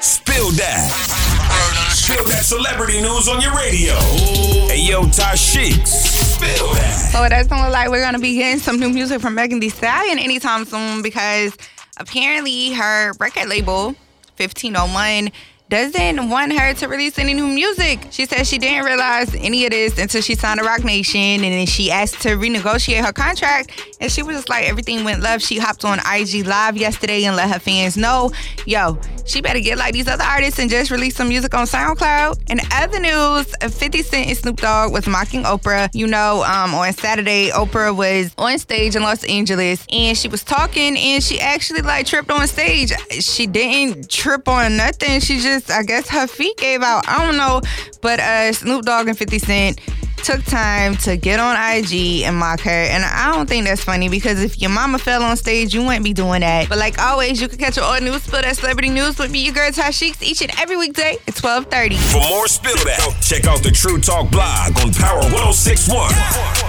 [0.00, 0.90] Spill that.
[1.92, 3.92] Spill that celebrity news on your radio.
[4.66, 5.88] Hey, yo, Tashiks.
[5.88, 7.10] Spill that.
[7.12, 9.68] So it doesn't look like we're gonna be getting some new music from Megan Thee
[9.68, 11.54] Stallion anytime soon because
[11.98, 13.94] apparently her record label,
[14.38, 15.32] 1501,
[15.70, 18.08] doesn't want her to release any new music.
[18.10, 21.42] She said she didn't realize any of this until she signed a Roc Nation and
[21.44, 23.96] then she asked to renegotiate her contract.
[24.00, 25.44] And she was just like, everything went left.
[25.44, 28.32] She hopped on IG Live yesterday and let her fans know,
[28.66, 28.98] yo,
[29.30, 32.50] she better get like these other artists and just release some music on SoundCloud.
[32.50, 35.88] In other news, 50 Cent and Snoop Dogg was mocking Oprah.
[35.94, 40.42] You know, um, on Saturday, Oprah was on stage in Los Angeles and she was
[40.42, 42.92] talking and she actually like tripped on stage.
[43.10, 45.20] She didn't trip on nothing.
[45.20, 47.08] She just I guess her feet gave out.
[47.08, 47.60] I don't know.
[48.02, 49.80] But uh, Snoop Dogg and 50 Cent
[50.22, 52.70] took time to get on IG and mock her.
[52.70, 56.04] And I don't think that's funny because if your mama fell on stage, you wouldn't
[56.04, 56.68] be doing that.
[56.68, 59.44] But like always, you can catch your all news spill that celebrity news with me,
[59.44, 61.96] your girl Ty Sheeks, each and every weekday at 1230.
[61.96, 66.59] For more Spill That, check out the True Talk blog on Power 1061.